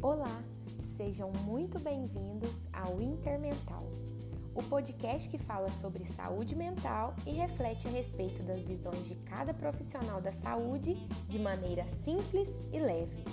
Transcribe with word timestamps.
Olá, 0.00 0.44
sejam 0.96 1.32
muito 1.44 1.80
bem-vindos 1.80 2.60
ao 2.72 3.02
Intermental, 3.02 3.82
o 4.54 4.62
podcast 4.62 5.28
que 5.28 5.38
fala 5.38 5.72
sobre 5.72 6.06
saúde 6.06 6.54
mental 6.54 7.16
e 7.26 7.32
reflete 7.32 7.88
a 7.88 7.90
respeito 7.90 8.44
das 8.44 8.64
visões 8.64 9.08
de 9.08 9.16
cada 9.16 9.52
profissional 9.52 10.20
da 10.20 10.30
saúde 10.30 10.94
de 11.26 11.40
maneira 11.40 11.84
simples 12.04 12.48
e 12.72 12.78
leve. 12.78 13.24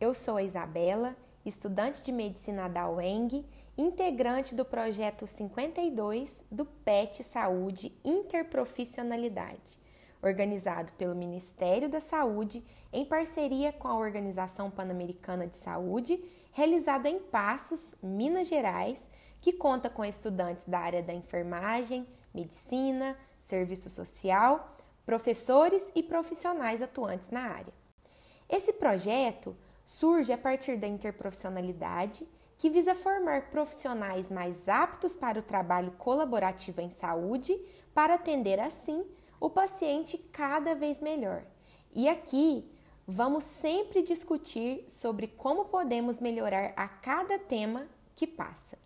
Eu 0.00 0.14
sou 0.14 0.36
a 0.36 0.42
Isabela, 0.44 1.16
estudante 1.44 2.00
de 2.00 2.12
medicina 2.12 2.68
da 2.68 2.88
UENG, 2.88 3.44
integrante 3.78 4.56
do 4.56 4.64
projeto 4.64 5.24
52 5.24 6.34
do 6.50 6.64
PET 6.64 7.22
Saúde 7.22 7.96
Interprofissionalidade, 8.04 9.78
organizado 10.20 10.90
pelo 10.94 11.14
Ministério 11.14 11.88
da 11.88 12.00
Saúde 12.00 12.64
em 12.92 13.04
parceria 13.04 13.72
com 13.72 13.86
a 13.86 13.96
Organização 13.96 14.68
Pan-Americana 14.68 15.46
de 15.46 15.56
Saúde, 15.56 16.20
realizado 16.50 17.06
em 17.06 17.20
Passos, 17.20 17.94
Minas 18.02 18.48
Gerais, 18.48 19.08
que 19.40 19.52
conta 19.52 19.88
com 19.88 20.04
estudantes 20.04 20.66
da 20.66 20.80
área 20.80 21.02
da 21.02 21.14
enfermagem, 21.14 22.04
medicina, 22.34 23.16
serviço 23.38 23.88
social, 23.88 24.76
professores 25.06 25.86
e 25.94 26.02
profissionais 26.02 26.82
atuantes 26.82 27.30
na 27.30 27.42
área. 27.42 27.72
Esse 28.48 28.72
projeto 28.72 29.56
surge 29.84 30.32
a 30.32 30.38
partir 30.38 30.76
da 30.76 30.88
interprofissionalidade, 30.88 32.26
que 32.58 32.68
visa 32.68 32.94
formar 32.94 33.50
profissionais 33.50 34.28
mais 34.28 34.68
aptos 34.68 35.14
para 35.14 35.38
o 35.38 35.42
trabalho 35.42 35.92
colaborativo 35.92 36.80
em 36.80 36.90
saúde, 36.90 37.56
para 37.94 38.14
atender 38.14 38.58
assim 38.58 39.06
o 39.40 39.48
paciente 39.48 40.18
cada 40.18 40.74
vez 40.74 41.00
melhor. 41.00 41.44
E 41.94 42.08
aqui 42.08 42.68
vamos 43.06 43.44
sempre 43.44 44.02
discutir 44.02 44.84
sobre 44.88 45.28
como 45.28 45.66
podemos 45.66 46.18
melhorar 46.18 46.72
a 46.76 46.88
cada 46.88 47.38
tema 47.38 47.86
que 48.16 48.26
passa. 48.26 48.76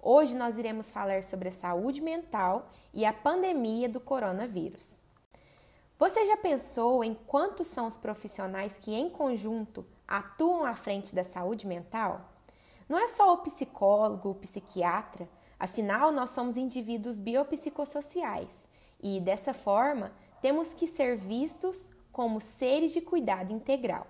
Hoje 0.00 0.34
nós 0.34 0.56
iremos 0.56 0.90
falar 0.90 1.22
sobre 1.22 1.48
a 1.48 1.52
saúde 1.52 2.00
mental 2.00 2.70
e 2.94 3.04
a 3.04 3.12
pandemia 3.12 3.88
do 3.88 4.00
coronavírus. 4.00 5.04
Você 5.98 6.24
já 6.24 6.36
pensou 6.36 7.04
em 7.04 7.12
quantos 7.12 7.66
são 7.66 7.86
os 7.86 7.96
profissionais 7.96 8.78
que, 8.78 8.94
em 8.94 9.10
conjunto, 9.10 9.84
atuam 10.06 10.64
à 10.64 10.74
frente 10.74 11.14
da 11.14 11.24
saúde 11.24 11.66
mental? 11.66 12.37
Não 12.88 12.98
é 12.98 13.06
só 13.08 13.32
o 13.34 13.38
psicólogo, 13.38 14.30
o 14.30 14.34
psiquiatra, 14.34 15.28
afinal, 15.58 16.10
nós 16.10 16.30
somos 16.30 16.56
indivíduos 16.56 17.18
biopsicossociais 17.18 18.68
e, 19.00 19.20
dessa 19.20 19.52
forma, 19.52 20.12
temos 20.40 20.72
que 20.72 20.86
ser 20.86 21.16
vistos 21.16 21.90
como 22.10 22.40
seres 22.40 22.92
de 22.92 23.00
cuidado 23.00 23.52
integral. 23.52 24.06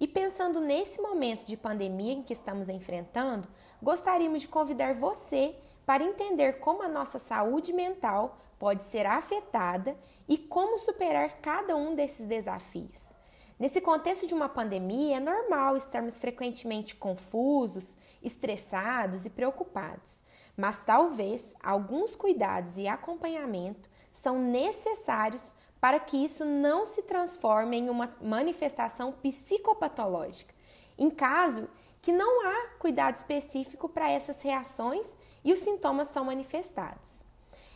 E 0.00 0.08
pensando 0.08 0.60
nesse 0.60 1.00
momento 1.00 1.44
de 1.44 1.56
pandemia 1.56 2.14
em 2.14 2.22
que 2.22 2.32
estamos 2.32 2.68
enfrentando, 2.68 3.46
gostaríamos 3.82 4.40
de 4.40 4.48
convidar 4.48 4.94
você 4.94 5.54
para 5.84 6.02
entender 6.02 6.58
como 6.60 6.82
a 6.82 6.88
nossa 6.88 7.18
saúde 7.18 7.72
mental 7.72 8.38
pode 8.58 8.84
ser 8.84 9.06
afetada 9.06 9.96
e 10.26 10.38
como 10.38 10.78
superar 10.78 11.40
cada 11.42 11.76
um 11.76 11.94
desses 11.94 12.26
desafios. 12.26 13.14
Nesse 13.58 13.80
contexto 13.80 14.26
de 14.26 14.34
uma 14.34 14.48
pandemia, 14.48 15.18
é 15.18 15.20
normal 15.20 15.76
estarmos 15.76 16.18
frequentemente 16.18 16.96
confusos, 16.96 17.96
estressados 18.22 19.24
e 19.24 19.30
preocupados, 19.30 20.22
mas 20.56 20.82
talvez 20.84 21.54
alguns 21.62 22.16
cuidados 22.16 22.76
e 22.78 22.88
acompanhamento 22.88 23.88
são 24.10 24.38
necessários 24.38 25.52
para 25.80 26.00
que 26.00 26.16
isso 26.16 26.44
não 26.44 26.86
se 26.86 27.02
transforme 27.02 27.76
em 27.76 27.90
uma 27.90 28.16
manifestação 28.20 29.12
psicopatológica, 29.12 30.54
em 30.96 31.10
caso 31.10 31.68
que 32.00 32.10
não 32.10 32.46
há 32.46 32.68
cuidado 32.78 33.16
específico 33.16 33.88
para 33.88 34.10
essas 34.10 34.40
reações 34.42 35.14
e 35.44 35.52
os 35.52 35.60
sintomas 35.60 36.08
são 36.08 36.24
manifestados. 36.24 37.24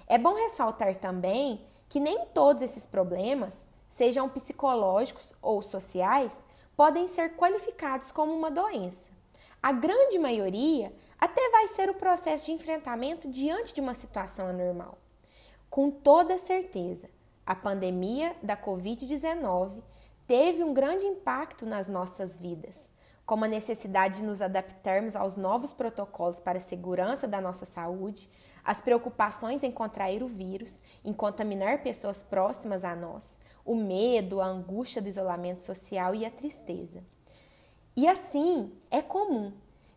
É 0.06 0.19
bom 0.19 0.34
ressaltar 0.34 0.97
também 0.97 1.66
que 1.89 2.00
nem 2.00 2.27
todos 2.27 2.62
esses 2.62 2.87
problemas, 2.87 3.68
sejam 3.98 4.28
psicológicos 4.28 5.34
ou 5.42 5.60
sociais, 5.60 6.32
podem 6.76 7.09
ser 7.09 7.34
qualificados 7.34 8.12
como 8.12 8.32
uma 8.32 8.48
doença. 8.48 9.10
A 9.60 9.72
grande 9.72 10.20
maioria 10.20 10.92
até 11.19 11.50
vai 11.50 11.66
ser 11.66 11.91
o 11.91 11.94
processo 11.94 12.47
de 12.47 12.53
enfrentamento 12.53 13.28
diante 13.28 13.75
de 13.75 13.81
uma 13.81 13.94
situação 13.94 14.47
anormal. 14.47 14.97
Com 15.69 15.91
toda 15.91 16.38
certeza, 16.38 17.10
a 17.44 17.56
pandemia 17.56 18.36
da 18.41 18.56
Covid-19 18.56 19.82
teve 20.28 20.62
um 20.62 20.72
grande 20.72 21.04
impacto 21.04 21.66
nas 21.66 21.88
nossas 21.88 22.41
vidas, 22.41 22.92
como 23.26 23.47
a 23.47 23.48
necessidade 23.48 24.19
de 24.19 24.22
nos 24.22 24.41
adaptarmos 24.41 25.16
aos 25.16 25.34
novos 25.34 25.72
protocolos 25.72 26.38
para 26.38 26.59
a 26.59 26.60
segurança 26.60 27.26
da 27.26 27.41
nossa 27.41 27.66
saúde, 27.66 28.30
as 28.65 28.80
preocupações 28.80 29.65
em 29.65 29.72
contrair 29.72 30.22
o 30.22 30.28
vírus, 30.28 30.80
em 31.04 31.12
contaminar 31.12 31.82
pessoas 31.82 32.22
próximas 32.22 32.84
a 32.84 32.94
nós, 32.94 33.36
o 33.69 33.77
medo, 33.77 34.41
a 34.41 34.47
angústia 34.47 35.03
do 35.03 35.09
isolamento 35.09 35.61
social 35.61 36.15
e 36.15 36.25
a 36.25 36.31
tristeza. 36.31 37.05
E 37.95 38.09
assim, 38.09 38.73
é 38.91 39.03
comum 39.03 39.53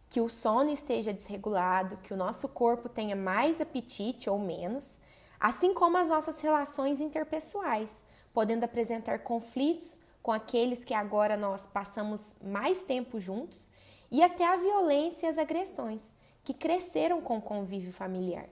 que 0.10 0.20
o 0.20 0.28
sono 0.28 0.70
esteja 0.70 1.14
desregulado, 1.14 1.96
que 2.04 2.14
o 2.14 2.18
nosso 2.18 2.50
corpo 2.50 2.90
tenha 2.90 3.16
mais 3.16 3.62
apetite 3.62 4.30
ou 4.30 4.38
menos, 4.38 5.00
assim 5.40 5.74
como 5.74 5.98
as 5.98 6.10
nossas 6.10 6.42
relações 6.42 7.00
interpessoais, 7.00 8.04
podendo 8.34 8.66
apresentar 8.66 9.20
conflitos 9.20 10.02
com 10.22 10.34
aqueles 10.34 10.84
que 10.84 10.94
agora 10.94 11.38
nós 11.38 11.66
passamos 11.66 12.36
mais 12.44 12.84
tempo 12.84 13.22
juntos 13.22 13.70
e 14.12 14.22
até 14.22 14.46
a 14.46 14.58
violência 14.58 15.28
e 15.28 15.30
as 15.30 15.38
agressões 15.38 16.04
que 16.44 16.54
cresceram 16.54 17.22
com 17.22 17.38
o 17.38 17.42
convívio 17.42 17.94
familiar. 17.94 18.50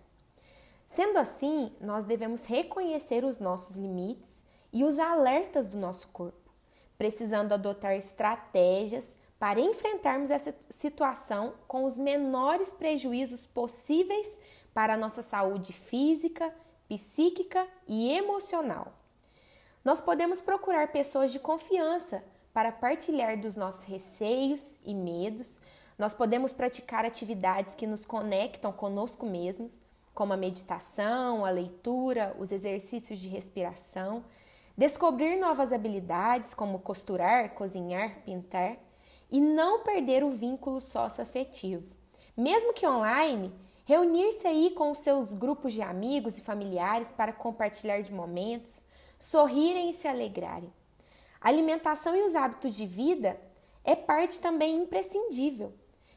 Sendo 0.88 1.18
assim, 1.18 1.74
nós 1.81 2.06
devemos 2.06 2.46
reconhecer 2.46 3.25
os 3.25 3.38
nossos 3.38 3.75
limites 3.75 4.38
e 4.72 4.84
os 4.84 5.00
alertas 5.00 5.68
do 5.68 5.78
nosso 5.78 6.07
corpo, 6.09 6.52
precisando 6.97 7.53
adotar 7.53 7.94
estratégias 7.94 9.09
para 9.40 9.59
enfrentarmos 9.59 10.30
essa 10.30 10.53
situação 10.69 11.53
com 11.68 11.85
os 11.85 11.97
menores 11.97 12.74
prejuízos 12.74 13.46
possíveis 13.46 14.38
para 14.74 14.94
a 14.94 14.97
nossa 14.97 15.22
saúde 15.22 15.72
física, 15.72 16.53
psíquica 16.88 17.66
e 17.88 18.12
emocional. 18.12 18.94
Nós 19.84 20.02
podemos 20.02 20.41
procurar 20.41 20.91
pessoas 20.91 21.31
de 21.31 21.40
confiança 21.40 22.24
para 22.53 22.72
partilhar 22.72 23.40
dos 23.40 23.56
nossos 23.56 23.85
receios 23.85 24.78
e 24.84 24.94
medos. 24.94 25.59
Nós 25.97 26.13
podemos 26.13 26.52
praticar 26.52 27.06
atividades 27.06 27.75
que 27.75 27.88
nos 27.88 28.06
conectam 28.06 28.72
conosco 28.74 29.25
mesmos 29.25 29.81
como 30.13 30.34
a 30.34 30.38
meditação, 30.38 31.46
a 31.46 31.50
leitura, 31.50 32.35
os 32.38 32.52
exercícios 32.52 33.19
de 33.19 33.29
respiração, 33.29 34.25
descobrir 34.79 35.35
novas 35.35 35.73
habilidades 35.73 36.53
como 36.53 36.79
costurar, 36.79 37.53
cozinhar, 37.53 38.22
pintar 38.23 38.78
e 39.29 39.41
não 39.41 39.84
perder 39.84 40.23
o 40.23 40.29
vínculo 40.29 40.79
socioafetivo. 40.79 41.94
Mesmo 42.35 42.72
que 42.72 42.88
online, 42.88 43.53
reunir-se 43.84 44.47
aí 44.47 44.69
com 44.69 44.90
os 44.90 45.00
seus 45.00 45.34
grupos 45.34 45.73
de 45.73 45.81
amigos 45.81 46.38
e 46.38 46.41
familiares 46.41 47.12
para 47.12 47.34
compartilhar 47.34 48.01
de 48.01 48.13
momentos, 48.13 48.85
sorrirem 49.19 49.90
e 49.90 49.94
se 49.94 50.07
alegrarem. 50.07 50.72
A 51.41 51.50
alimentação 51.50 52.16
e 52.16 52.22
os 52.22 52.34
hábitos 52.34 52.73
de 52.73 52.85
vida 52.85 53.38
é 53.84 53.97
parte 53.97 54.40
também 54.40 54.78
imprescindível. 54.78 55.73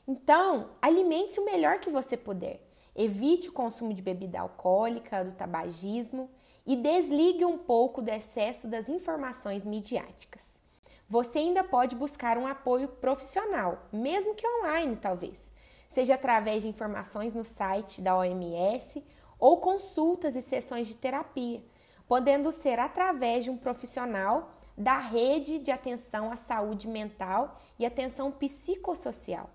Então, 0.07 0.71
alimente-se 0.81 1.41
o 1.41 1.45
melhor 1.45 1.81
que 1.81 1.91
você 1.91 2.17
puder. 2.17 2.65
Evite 2.95 3.49
o 3.49 3.53
consumo 3.53 3.93
de 3.93 4.03
bebida 4.03 4.39
alcoólica, 4.39 5.25
do 5.25 5.33
tabagismo 5.33 6.31
e 6.67 6.77
desligue 6.77 7.45
um 7.45 7.59
pouco 7.59 8.01
do 8.01 8.11
excesso 8.11 8.69
das 8.69 8.89
informações 8.89 9.65
midiáticas. 9.65 10.61
Você 11.09 11.41
ainda 11.41 11.63
pode 11.63 11.95
buscar 11.95 12.39
um 12.39 12.47
apoio 12.47 12.89
profissional, 12.89 13.87
mesmo 13.93 14.35
que 14.35 14.47
online, 14.47 14.97
talvez, 14.97 15.51
seja 15.89 16.15
através 16.15 16.63
de 16.63 16.69
informações 16.69 17.35
no 17.35 17.45
site 17.45 18.01
da 18.01 18.17
OMS 18.17 19.05
ou 19.39 19.59
consultas 19.59 20.37
e 20.37 20.41
sessões 20.41 20.89
de 20.89 20.95
terapia, 20.95 21.63
podendo 22.07 22.51
ser 22.51 22.79
através 22.79 23.45
de 23.45 23.51
um 23.51 23.59
profissional 23.59 24.53
da 24.77 24.99
rede 24.99 25.59
de 25.59 25.71
atenção 25.71 26.33
à 26.33 26.37
saúde 26.37 26.89
mental 26.89 27.59
e 27.79 27.85
atenção 27.85 28.31
psicossocial. 28.31 29.51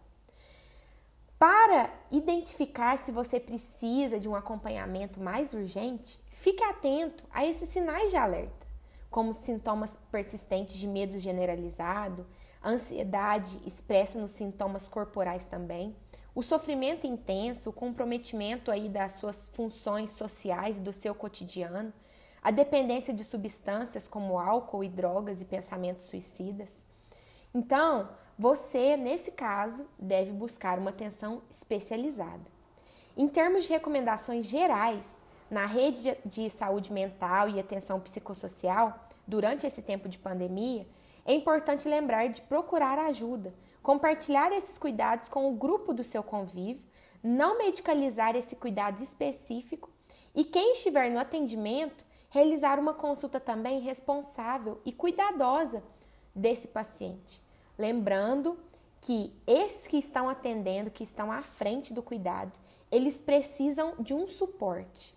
Identificar 2.09 2.97
se 2.97 3.11
você 3.11 3.39
precisa 3.39 4.19
de 4.19 4.29
um 4.29 4.35
acompanhamento 4.35 5.19
mais 5.19 5.53
urgente, 5.53 6.17
fique 6.31 6.63
atento 6.63 7.25
a 7.31 7.45
esses 7.45 7.67
sinais 7.69 8.09
de 8.09 8.17
alerta, 8.17 8.65
como 9.09 9.33
sintomas 9.33 9.97
persistentes 10.09 10.77
de 10.77 10.87
medo 10.87 11.19
generalizado, 11.19 12.25
ansiedade 12.63 13.59
expressa 13.65 14.17
nos 14.19 14.31
sintomas 14.31 14.87
corporais 14.87 15.45
também, 15.45 15.95
o 16.33 16.43
sofrimento 16.43 17.07
intenso, 17.07 17.71
o 17.71 17.73
comprometimento 17.73 18.71
aí 18.71 18.87
das 18.87 19.13
suas 19.13 19.49
funções 19.49 20.11
sociais, 20.11 20.79
do 20.79 20.93
seu 20.93 21.15
cotidiano, 21.15 21.91
a 22.43 22.51
dependência 22.51 23.13
de 23.13 23.23
substâncias 23.23 24.07
como 24.07 24.37
álcool 24.37 24.83
e 24.83 24.87
drogas 24.87 25.41
e 25.41 25.45
pensamentos 25.45 26.05
suicidas. 26.05 26.85
Então, 27.53 28.07
você, 28.37 28.95
nesse 28.95 29.31
caso, 29.31 29.87
deve 29.97 30.31
buscar 30.31 30.77
uma 30.77 30.91
atenção 30.91 31.41
especializada. 31.49 32.45
Em 33.15 33.27
termos 33.27 33.63
de 33.63 33.69
recomendações 33.69 34.45
gerais, 34.45 35.09
na 35.49 35.65
rede 35.65 36.15
de 36.23 36.49
saúde 36.49 36.93
mental 36.93 37.49
e 37.49 37.59
atenção 37.59 37.99
psicossocial, 37.99 39.07
durante 39.25 39.65
esse 39.65 39.81
tempo 39.81 40.07
de 40.07 40.19
pandemia, 40.19 40.85
é 41.25 41.33
importante 41.33 41.89
lembrar 41.89 42.27
de 42.27 42.41
procurar 42.41 42.99
ajuda, 42.99 43.53
compartilhar 43.81 44.51
esses 44.51 44.77
cuidados 44.77 45.29
com 45.29 45.49
o 45.49 45.55
grupo 45.55 45.91
do 45.91 46.03
seu 46.03 46.21
convívio, 46.21 46.85
não 47.23 47.57
medicalizar 47.57 48.35
esse 48.35 48.55
cuidado 48.55 49.01
específico 49.01 49.89
e 50.35 50.43
quem 50.43 50.73
estiver 50.73 51.09
no 51.09 51.19
atendimento, 51.19 52.05
realizar 52.29 52.79
uma 52.79 52.93
consulta 52.93 53.39
também 53.39 53.79
responsável 53.79 54.79
e 54.85 54.91
cuidadosa 54.91 55.81
desse 56.35 56.67
paciente. 56.67 57.46
Lembrando 57.77 58.57
que 59.01 59.33
esses 59.45 59.87
que 59.87 59.97
estão 59.97 60.27
atendendo, 60.27 60.91
que 60.91 61.03
estão 61.03 61.31
à 61.31 61.41
frente 61.41 61.93
do 61.93 62.01
cuidado, 62.01 62.51
eles 62.91 63.17
precisam 63.17 63.93
de 63.99 64.13
um 64.13 64.27
suporte. 64.27 65.15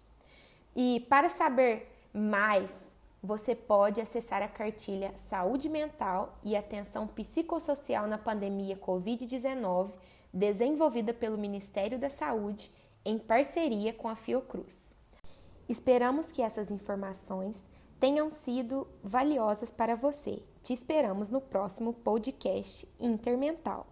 E 0.75 1.01
para 1.09 1.29
saber 1.29 1.91
mais, 2.13 2.87
você 3.23 3.55
pode 3.55 4.01
acessar 4.01 4.43
a 4.43 4.49
cartilha 4.49 5.13
Saúde 5.17 5.69
Mental 5.69 6.39
e 6.43 6.57
Atenção 6.57 7.07
Psicossocial 7.07 8.07
na 8.07 8.19
Pandemia 8.19 8.77
Covid-19, 8.77 9.91
desenvolvida 10.33 11.13
pelo 11.13 11.39
Ministério 11.39 11.99
da 11.99 12.09
Saúde 12.09 12.71
em 13.05 13.19
parceria 13.19 13.93
com 13.93 14.09
a 14.09 14.17
Fiocruz. 14.17 14.95
Esperamos 15.69 16.33
que 16.33 16.43
essas 16.43 16.71
informações 16.71 17.63
tenham 18.01 18.31
sido 18.31 18.89
valiosas 19.03 19.71
para 19.71 19.95
você. 19.95 20.43
Te 20.63 20.73
esperamos 20.73 21.29
no 21.29 21.41
próximo 21.41 21.93
podcast 21.93 22.89
Intermental. 22.99 23.87